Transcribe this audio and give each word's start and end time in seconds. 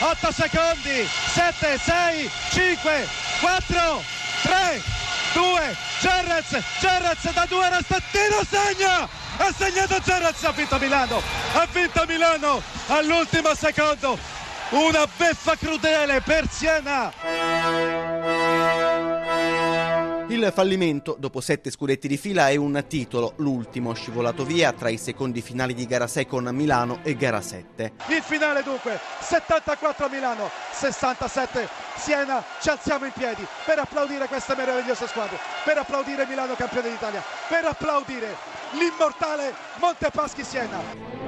8 0.00 0.32
secondi, 0.32 1.08
7, 1.34 1.78
6, 1.78 2.30
5, 2.50 3.08
4, 3.40 4.02
3, 4.42 4.82
2, 5.34 5.76
Gerrez, 6.00 6.62
Gerrez 6.80 7.32
da 7.32 7.46
due 7.48 7.68
resta 7.68 8.00
tiro, 8.10 8.42
segna! 8.48 9.08
Ha 9.38 9.52
segnato 9.56 10.00
Gerrez, 10.00 10.42
ha 10.44 10.52
vinto 10.52 10.78
Milano, 10.78 11.22
ha 11.52 11.66
vinto 11.70 12.04
Milano 12.06 12.62
all'ultimo 12.88 13.54
secondo, 13.54 14.18
una 14.70 15.06
beffa 15.16 15.56
crudele 15.56 16.20
per 16.20 16.48
Siena! 16.50 17.12
Il 20.36 20.52
fallimento, 20.52 21.16
dopo 21.18 21.40
sette 21.40 21.70
scudetti 21.70 22.08
di 22.08 22.18
fila, 22.18 22.50
è 22.50 22.56
un 22.56 22.84
titolo, 22.86 23.32
l'ultimo 23.36 23.94
scivolato 23.94 24.44
via 24.44 24.70
tra 24.74 24.90
i 24.90 24.98
secondi 24.98 25.40
finali 25.40 25.72
di 25.72 25.86
gara 25.86 26.06
6 26.06 26.26
con 26.26 26.44
Milano 26.52 26.98
e 27.02 27.16
gara 27.16 27.40
7. 27.40 27.92
Il 28.08 28.20
finale 28.20 28.62
dunque, 28.62 29.00
74 29.18 30.10
Milano, 30.10 30.50
67 30.72 31.66
Siena, 31.96 32.44
ci 32.60 32.68
alziamo 32.68 33.06
in 33.06 33.12
piedi 33.12 33.46
per 33.64 33.78
applaudire 33.78 34.26
queste 34.26 34.54
meravigliose 34.54 35.06
squadre, 35.06 35.38
per 35.64 35.78
applaudire 35.78 36.26
Milano 36.26 36.54
campione 36.54 36.90
d'Italia, 36.90 37.24
per 37.48 37.64
applaudire 37.64 38.36
l'immortale 38.72 39.54
Montepaschi 39.80 40.44
Siena. 40.44 41.25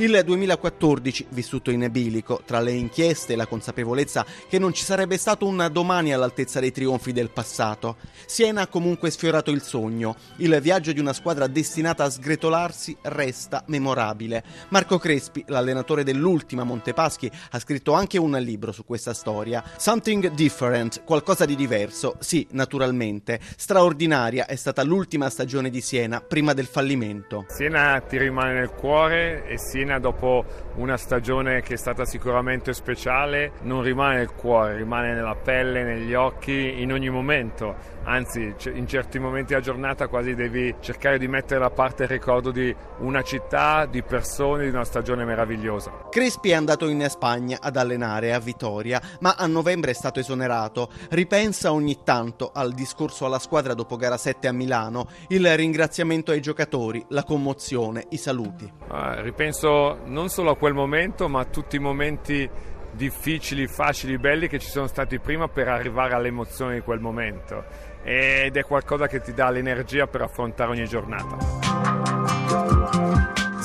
Il 0.00 0.22
2014, 0.24 1.26
vissuto 1.30 1.72
in 1.72 1.88
bilico, 1.90 2.40
tra 2.44 2.60
le 2.60 2.70
inchieste 2.70 3.32
e 3.32 3.36
la 3.36 3.48
consapevolezza 3.48 4.24
che 4.48 4.60
non 4.60 4.72
ci 4.72 4.84
sarebbe 4.84 5.16
stato 5.16 5.44
un 5.44 5.68
domani 5.72 6.12
all'altezza 6.12 6.60
dei 6.60 6.70
trionfi 6.70 7.12
del 7.12 7.30
passato. 7.30 7.96
Siena 8.24 8.62
ha 8.62 8.66
comunque 8.68 9.10
sfiorato 9.10 9.50
il 9.50 9.60
sogno. 9.60 10.14
Il 10.36 10.56
viaggio 10.62 10.92
di 10.92 11.00
una 11.00 11.12
squadra 11.12 11.48
destinata 11.48 12.04
a 12.04 12.10
sgretolarsi 12.10 12.96
resta 13.02 13.64
memorabile. 13.66 14.44
Marco 14.68 14.98
Crespi, 14.98 15.42
l'allenatore 15.48 16.04
dell'ultima 16.04 16.62
Montepaschi, 16.62 17.28
ha 17.50 17.58
scritto 17.58 17.92
anche 17.92 18.18
un 18.18 18.38
libro 18.40 18.70
su 18.70 18.84
questa 18.84 19.14
storia. 19.14 19.64
Something 19.78 20.30
Different, 20.30 21.02
qualcosa 21.02 21.44
di 21.44 21.56
diverso. 21.56 22.14
Sì, 22.20 22.46
naturalmente. 22.52 23.40
Straordinaria 23.56 24.46
è 24.46 24.54
stata 24.54 24.84
l'ultima 24.84 25.28
stagione 25.28 25.70
di 25.70 25.80
Siena 25.80 26.20
prima 26.20 26.52
del 26.52 26.66
fallimento. 26.66 27.46
Siena 27.48 28.00
ti 28.08 28.16
rimane 28.16 28.52
nel 28.52 28.70
cuore 28.70 29.44
e 29.44 29.58
Siena 29.58 29.86
Fiorentina 29.88 29.98
dopo 29.98 30.44
una 30.76 30.96
stagione 30.96 31.62
che 31.62 31.74
è 31.74 31.76
stata 31.76 32.04
sicuramente 32.04 32.72
speciale 32.72 33.52
non 33.62 33.82
rimane 33.82 34.16
nel 34.16 34.34
cuore, 34.34 34.76
rimane 34.76 35.14
nella 35.14 35.34
pelle, 35.34 35.82
negli 35.82 36.14
occhi, 36.14 36.80
in 36.82 36.92
ogni 36.92 37.08
momento. 37.08 37.96
Anzi, 38.04 38.54
in 38.72 38.86
certi 38.86 39.18
momenti 39.18 39.48
della 39.48 39.60
giornata 39.60 40.08
quasi 40.08 40.34
devi 40.34 40.74
cercare 40.80 41.18
di 41.18 41.28
mettere 41.28 41.60
da 41.60 41.70
parte 41.70 42.04
il 42.04 42.08
ricordo 42.08 42.50
di 42.50 42.74
una 43.00 43.22
città, 43.22 43.86
di 43.86 44.02
persone, 44.02 44.64
di 44.64 44.70
una 44.70 44.84
stagione 44.84 45.24
meravigliosa. 45.24 46.06
Crespi 46.08 46.50
è 46.50 46.54
andato 46.54 46.88
in 46.88 47.04
Spagna 47.08 47.58
ad 47.60 47.76
allenare 47.76 48.32
a 48.32 48.38
Vitoria, 48.38 49.00
ma 49.20 49.34
a 49.36 49.46
novembre 49.46 49.90
è 49.90 49.94
stato 49.94 50.20
esonerato. 50.20 50.90
Ripensa 51.10 51.72
ogni 51.72 51.98
tanto 52.02 52.50
al 52.52 52.72
discorso 52.72 53.26
alla 53.26 53.38
squadra 53.38 53.74
dopo 53.74 53.96
gara 53.96 54.16
7 54.16 54.48
a 54.48 54.52
Milano, 54.52 55.08
il 55.28 55.54
ringraziamento 55.56 56.30
ai 56.30 56.40
giocatori, 56.40 57.04
la 57.08 57.24
commozione, 57.24 58.06
i 58.10 58.16
saluti. 58.16 58.72
Ah, 58.88 59.20
ripenso 59.20 59.77
non 60.04 60.28
solo 60.28 60.50
a 60.50 60.56
quel 60.56 60.74
momento, 60.74 61.28
ma 61.28 61.40
a 61.40 61.44
tutti 61.44 61.76
i 61.76 61.80
momenti 61.80 62.48
difficili, 62.92 63.66
facili, 63.66 64.18
belli 64.18 64.48
che 64.48 64.58
ci 64.58 64.68
sono 64.68 64.86
stati 64.86 65.18
prima 65.18 65.48
per 65.48 65.68
arrivare 65.68 66.14
all'emozione 66.14 66.74
di 66.74 66.80
quel 66.80 67.00
momento. 67.00 67.64
Ed 68.02 68.56
è 68.56 68.62
qualcosa 68.62 69.06
che 69.06 69.20
ti 69.20 69.32
dà 69.32 69.50
l'energia 69.50 70.06
per 70.06 70.22
affrontare 70.22 70.70
ogni 70.70 70.86
giornata. 70.86 71.57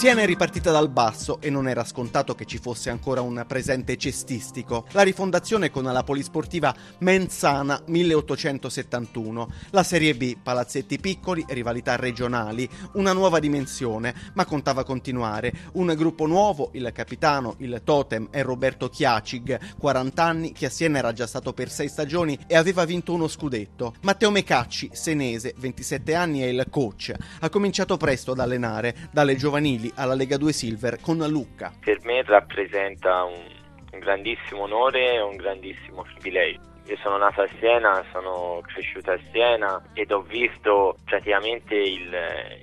Siena 0.00 0.22
è 0.22 0.24
ripartita 0.24 0.70
dal 0.70 0.88
basso 0.88 1.42
e 1.42 1.50
non 1.50 1.68
era 1.68 1.84
scontato 1.84 2.34
che 2.34 2.46
ci 2.46 2.56
fosse 2.56 2.88
ancora 2.88 3.20
un 3.20 3.44
presente 3.46 3.98
cestistico. 3.98 4.86
La 4.92 5.02
rifondazione 5.02 5.70
con 5.70 5.84
la 5.84 6.02
polisportiva 6.02 6.74
Menzana 7.00 7.82
1871, 7.84 9.52
la 9.72 9.82
Serie 9.82 10.14
B, 10.14 10.38
palazzetti 10.42 10.98
piccoli, 10.98 11.44
rivalità 11.48 11.96
regionali, 11.96 12.66
una 12.94 13.12
nuova 13.12 13.40
dimensione, 13.40 14.14
ma 14.32 14.46
contava 14.46 14.84
continuare. 14.84 15.52
Un 15.72 15.92
gruppo 15.94 16.24
nuovo, 16.24 16.70
il 16.72 16.90
capitano, 16.94 17.56
il 17.58 17.82
totem 17.84 18.28
è 18.30 18.42
Roberto 18.42 18.88
Chiacig, 18.88 19.76
40 19.76 20.24
anni, 20.24 20.52
che 20.52 20.64
a 20.64 20.70
Siena 20.70 20.96
era 20.96 21.12
già 21.12 21.26
stato 21.26 21.52
per 21.52 21.70
sei 21.70 21.88
stagioni 21.88 22.38
e 22.46 22.56
aveva 22.56 22.86
vinto 22.86 23.12
uno 23.12 23.28
scudetto. 23.28 23.92
Matteo 24.00 24.30
Mecacci, 24.30 24.88
senese, 24.94 25.52
27 25.58 26.14
anni, 26.14 26.40
è 26.40 26.46
il 26.46 26.64
coach. 26.70 27.12
Ha 27.40 27.50
cominciato 27.50 27.98
presto 27.98 28.32
ad 28.32 28.38
allenare, 28.38 29.10
dalle 29.12 29.36
giovanili 29.36 29.88
alla 29.94 30.14
Lega 30.14 30.36
2 30.36 30.52
Silver 30.52 31.00
con 31.00 31.18
Lucca. 31.28 31.72
Per 31.80 31.98
me 32.04 32.22
rappresenta 32.22 33.24
un, 33.24 33.44
un 33.92 33.98
grandissimo 33.98 34.62
onore 34.62 35.14
e 35.14 35.20
un 35.20 35.36
grandissimo 35.36 36.02
privilegio 36.02 36.69
io 36.90 36.96
sono 36.96 37.18
nato 37.18 37.42
a 37.42 37.48
Siena, 37.60 38.04
sono 38.10 38.60
cresciuto 38.66 39.12
a 39.12 39.18
Siena 39.30 39.80
ed 39.92 40.10
ho 40.10 40.22
visto 40.22 40.96
praticamente 41.04 41.76
il, 41.76 42.12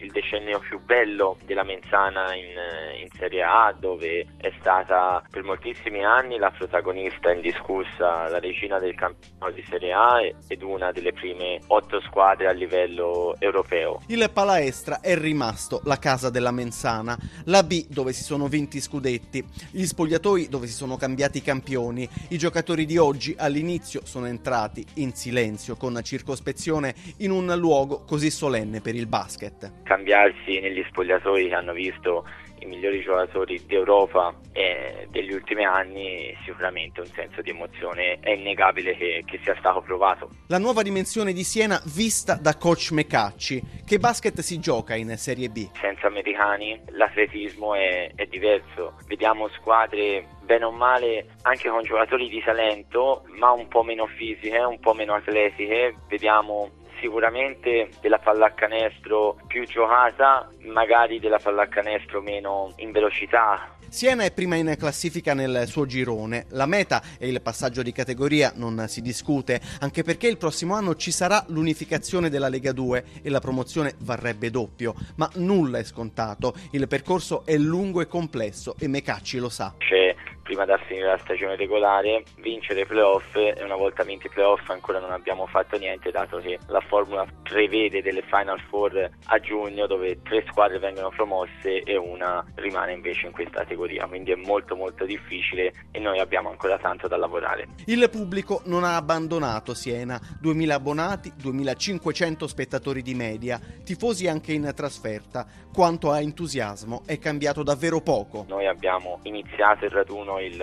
il 0.02 0.12
decennio 0.12 0.60
più 0.60 0.82
bello 0.84 1.38
della 1.46 1.64
Menzana 1.64 2.36
in, 2.36 2.52
in, 3.00 3.08
Serie 3.18 3.42
A, 3.42 3.74
dove 3.80 4.28
è 4.38 4.52
stata 4.60 5.24
per 5.32 5.44
moltissimi 5.44 6.04
anni 6.04 6.38
la 6.38 6.52
protagonista 6.52 7.32
indiscussa, 7.32 8.28
la 8.28 8.40
regina 8.40 8.80
del 8.80 8.96
campionato 8.96 9.54
di 9.54 9.66
Serie 9.70 9.94
A 9.94 10.20
ed 10.48 10.62
una 10.62 10.92
delle 10.92 11.14
prime 11.14 11.62
otto 11.68 12.02
squadre 12.02 12.48
a 12.48 12.52
livello 12.52 13.34
europeo. 13.40 14.02
Il 14.08 14.30
Palaestra 14.34 15.00
è 15.00 15.18
rimasto 15.18 15.80
la 15.86 15.98
casa 15.98 16.30
della 16.30 16.52
Menzana, 16.52 17.18
la 17.46 17.64
B 17.64 17.86
dove 17.88 18.12
si 18.12 18.24
sono 18.24 18.48
vinti 18.48 18.82
scudetti, 18.82 19.44
gli 19.72 19.86
spogliatoi 19.86 20.50
dove 20.50 20.68
si 20.68 20.74
sono 20.74 20.98
cambiati 20.98 21.38
i 21.38 21.42
campioni, 21.42 22.08
i 22.30 22.38
giocatori 22.38 22.86
di 22.86 22.98
oggi 22.98 23.34
all'inizio 23.38 24.02
sono 24.04 24.17
sono 24.18 24.26
entrati 24.26 24.84
in 24.96 25.14
silenzio, 25.14 25.76
con 25.76 26.00
circospezione, 26.02 26.96
in 27.18 27.30
un 27.30 27.54
luogo 27.56 28.04
così 28.04 28.32
solenne 28.32 28.82
per 28.82 28.96
il 28.96 29.06
basket. 29.06 29.84
Cambiarsi 29.84 30.60
negli 30.60 30.84
spogliatoi 30.90 31.50
che 31.50 31.54
hanno 31.54 31.74
visto 31.74 32.26
i 32.60 32.66
migliori 32.66 33.02
giocatori 33.02 33.64
d'Europa 33.68 34.34
e 34.52 35.08
degli 35.12 35.32
ultimi 35.32 35.64
anni 35.64 36.36
sicuramente 36.44 37.02
un 37.02 37.06
senso 37.14 37.44
di 37.44 37.52
emozione 37.52 38.18
è 38.20 38.32
innegabile 38.32 38.96
che, 38.96 39.24
che, 39.28 39.40
sia 39.44 39.56
stato 39.60 39.82
provato. 39.82 40.30
La 40.48 40.58
nuova 40.58 40.82
dimensione 40.82 41.34
di 41.34 41.44
Siena 41.44 41.80
vista 41.94 42.34
da 42.34 42.58
coach 42.58 42.90
Mecacci. 42.92 43.62
Che 43.86 44.00
basket 44.00 44.40
si 44.40 44.60
gioca 44.60 44.96
in 44.96 45.16
Serie 45.18 45.50
B? 45.50 45.70
Senza 45.80 46.08
americani 46.08 46.82
l'atletismo 46.90 47.76
è, 47.76 48.12
è 48.16 48.26
diverso. 48.26 48.96
Vediamo 49.06 49.48
squadre 49.50 50.26
bene 50.48 50.64
o 50.64 50.72
male 50.72 51.36
anche 51.44 51.70
con 51.70 51.84
giocatori 51.84 52.30
di 52.30 52.42
talento 52.42 53.26
ma 53.38 53.52
un 53.52 53.68
po' 53.68 53.84
meno 53.84 54.08
fisiche, 54.08 54.58
un 54.58 54.80
po' 54.80 54.94
meno 54.94 55.14
atletiche. 55.14 55.94
Vediamo 56.08 56.72
sicuramente 57.00 57.90
della 58.02 58.18
pallacanestro 58.18 59.38
più 59.46 59.66
giocata, 59.66 60.50
magari 60.64 61.20
della 61.20 61.38
pallacanestro 61.38 62.22
meno 62.22 62.74
in 62.78 62.92
velocità. 62.92 63.76
Siena 63.90 64.24
è 64.24 64.34
prima 64.34 64.56
in 64.56 64.76
classifica 64.78 65.34
nel 65.34 65.66
suo 65.66 65.86
girone. 65.86 66.46
La 66.50 66.66
meta 66.66 67.02
e 67.18 67.30
il 67.30 67.42
passaggio 67.42 67.82
di 67.82 67.94
categoria 67.94 68.52
non 68.56 68.86
si 68.88 69.02
discute, 69.02 69.62
anche 69.80 70.04
perché 70.04 70.28
il 70.28 70.38
prossimo 70.38 70.74
anno 70.74 70.96
ci 70.96 71.12
sarà 71.12 71.44
l'unificazione 71.48 72.30
della 72.30 72.50
Lega 72.50 72.74
2 72.74 73.04
e 73.22 73.30
la 73.30 73.40
promozione 73.40 73.94
varrebbe 74.00 74.50
doppio, 74.50 74.94
ma 75.16 75.30
nulla 75.36 75.78
è 75.78 75.84
scontato. 75.84 76.54
Il 76.72 76.88
percorso 76.88 77.46
è 77.46 77.56
lungo 77.56 78.02
e 78.02 78.08
complesso 78.08 78.76
e 78.78 78.88
Mecacci 78.88 79.38
lo 79.38 79.50
sa. 79.50 79.74
C'è 79.78 80.14
prima 80.48 80.64
da 80.64 80.78
finire 80.78 81.08
la 81.08 81.18
stagione 81.18 81.58
regolare, 81.58 82.24
vincere 82.38 82.82
i 82.82 82.86
playoff 82.86 83.36
e 83.36 83.62
una 83.62 83.76
volta 83.76 84.04
vinti 84.04 84.28
i 84.28 84.30
playoff 84.30 84.70
ancora 84.70 84.98
non 84.98 85.12
abbiamo 85.12 85.46
fatto 85.46 85.78
niente 85.78 86.10
dato 86.10 86.38
che 86.38 86.58
la 86.68 86.80
formula 86.80 87.28
prevede 87.44 88.02
delle 88.02 88.22
Final 88.22 88.58
Four 88.70 89.10
a 89.26 89.40
giugno 89.40 89.88
dove 89.88 90.22
tre 90.22 90.46
squadre 90.48 90.80
vengono 90.80 91.10
promosse 91.10 91.82
e 91.84 91.98
una 91.98 92.46
rimane 92.56 92.94
invece 92.94 93.26
in 93.26 93.34
questa 93.34 93.60
categoria, 93.60 94.08
quindi 94.08 94.32
è 94.32 94.36
molto 94.36 94.78
molto 94.78 95.04
difficile 95.04 95.74
e 95.92 96.00
noi 96.00 96.20
abbiamo 96.20 96.50
ancora 96.50 96.78
tanto 96.78 97.10
da 97.10 97.18
lavorare. 97.18 97.68
Il 97.86 98.10
pubblico 98.10 98.62
non 98.66 98.86
ha 98.86 98.96
abbandonato 98.96 99.74
Siena, 99.74 100.18
2000 100.40 100.74
abbonati, 100.74 101.34
2500 101.36 102.48
spettatori 102.48 103.02
di 103.02 103.16
media, 103.16 103.60
tifosi 103.84 104.30
anche 104.30 104.54
in 104.54 104.72
trasferta, 104.74 105.46
quanto 105.74 106.10
a 106.10 106.22
entusiasmo 106.22 107.02
è 107.06 107.20
cambiato 107.20 107.64
davvero 107.64 108.00
poco. 108.00 108.46
Noi 108.48 108.66
abbiamo 108.66 109.20
iniziato 109.24 109.84
il 109.84 109.92
raduno 109.92 110.37
il, 110.40 110.54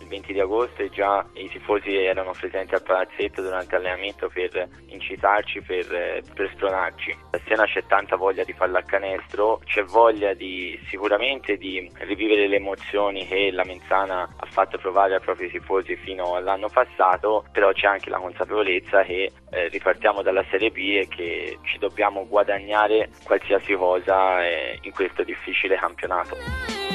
il 0.00 0.08
20 0.08 0.32
di 0.32 0.40
agosto 0.40 0.82
e 0.82 0.90
già 0.90 1.24
i 1.34 1.48
tifosi 1.48 1.94
erano 1.96 2.32
presenti 2.32 2.74
al 2.74 2.82
palazzetto 2.82 3.42
durante 3.42 3.76
l'allenamento 3.76 4.28
per 4.28 4.68
incitarci, 4.86 5.60
per, 5.62 6.22
per 6.34 6.50
spronarci. 6.54 7.16
A 7.30 7.40
Siena 7.44 7.64
c'è 7.64 7.84
tanta 7.86 8.16
voglia 8.16 8.44
di 8.44 8.54
pallacanestro, 8.54 9.60
c'è 9.64 9.82
voglia 9.82 10.34
di, 10.34 10.78
sicuramente 10.88 11.56
di 11.56 11.90
rivivere 12.00 12.46
le 12.46 12.56
emozioni 12.56 13.26
che 13.26 13.50
la 13.50 13.64
Menzana 13.64 14.22
ha 14.22 14.46
fatto 14.46 14.78
provare 14.78 15.14
ai 15.14 15.20
propri 15.20 15.50
tifosi 15.50 15.96
fino 15.96 16.34
all'anno 16.34 16.68
passato, 16.68 17.44
però 17.52 17.72
c'è 17.72 17.86
anche 17.86 18.10
la 18.10 18.18
consapevolezza 18.18 19.02
che 19.02 19.30
eh, 19.50 19.68
ripartiamo 19.68 20.22
dalla 20.22 20.44
Serie 20.50 20.70
B 20.70 20.78
e 21.02 21.08
che 21.08 21.58
ci 21.62 21.78
dobbiamo 21.78 22.26
guadagnare 22.26 23.10
qualsiasi 23.24 23.74
cosa 23.74 24.44
eh, 24.44 24.78
in 24.82 24.92
questo 24.92 25.22
difficile 25.22 25.76
campionato. 25.76 26.93